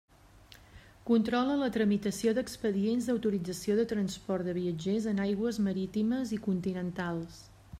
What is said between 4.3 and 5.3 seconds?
de viatgers en